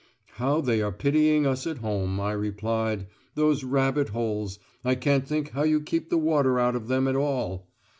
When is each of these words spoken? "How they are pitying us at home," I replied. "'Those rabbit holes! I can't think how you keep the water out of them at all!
"How 0.37 0.61
they 0.61 0.81
are 0.81 0.91
pitying 0.91 1.45
us 1.45 1.67
at 1.67 1.77
home," 1.77 2.19
I 2.19 2.31
replied. 2.31 3.05
"'Those 3.35 3.63
rabbit 3.63 4.09
holes! 4.09 4.57
I 4.83 4.95
can't 4.95 5.27
think 5.27 5.51
how 5.51 5.61
you 5.61 5.79
keep 5.79 6.09
the 6.09 6.17
water 6.17 6.57
out 6.59 6.75
of 6.75 6.87
them 6.87 7.07
at 7.07 7.15
all! 7.15 7.69